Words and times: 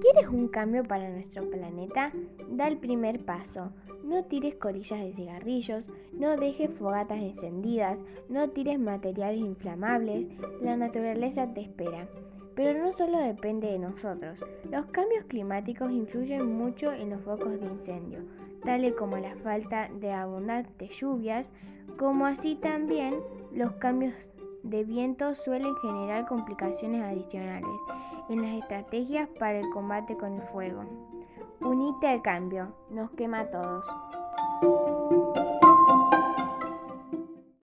¿Quieres 0.00 0.28
un 0.28 0.48
cambio 0.48 0.82
para 0.82 1.10
nuestro 1.10 1.50
planeta? 1.50 2.10
Da 2.48 2.68
el 2.68 2.78
primer 2.78 3.22
paso. 3.22 3.70
No 4.02 4.24
tires 4.24 4.54
colillas 4.54 4.98
de 4.98 5.12
cigarrillos, 5.12 5.86
no 6.14 6.38
dejes 6.38 6.70
fogatas 6.70 7.18
encendidas, 7.18 8.02
no 8.30 8.48
tires 8.48 8.78
materiales 8.78 9.40
inflamables, 9.40 10.26
la 10.62 10.76
naturaleza 10.78 11.52
te 11.52 11.60
espera. 11.60 12.08
Pero 12.54 12.78
no 12.82 12.92
solo 12.92 13.18
depende 13.18 13.68
de 13.68 13.78
nosotros, 13.78 14.38
los 14.70 14.86
cambios 14.86 15.26
climáticos 15.26 15.92
influyen 15.92 16.46
mucho 16.46 16.92
en 16.92 17.10
los 17.10 17.20
focos 17.20 17.60
de 17.60 17.66
incendio, 17.66 18.20
tales 18.64 18.94
como 18.94 19.18
la 19.18 19.36
falta 19.36 19.90
de 20.00 20.12
abundantes 20.12 20.98
lluvias, 20.98 21.52
como 21.98 22.24
así 22.24 22.54
también 22.54 23.16
los 23.52 23.72
cambios 23.72 24.14
de 24.62 24.84
viento 24.84 25.34
suelen 25.34 25.74
generar 25.76 26.26
complicaciones 26.26 27.02
adicionales 27.02 27.70
en 28.28 28.42
las 28.42 28.62
estrategias 28.62 29.28
para 29.38 29.58
el 29.58 29.70
combate 29.70 30.16
con 30.16 30.34
el 30.34 30.42
fuego. 30.42 30.84
Unite 31.60 32.08
al 32.08 32.22
cambio, 32.22 32.74
nos 32.90 33.10
quema 33.12 33.40
a 33.40 33.50
todos. 33.50 33.84